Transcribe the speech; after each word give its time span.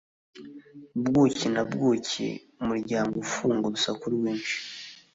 Bukwi 1.01 1.45
na 1.53 1.63
bukwi, 1.69 2.27
umuryango 2.61 3.13
ufunga 3.25 3.63
urusaku 3.67 4.03
rwinshi. 4.15 4.55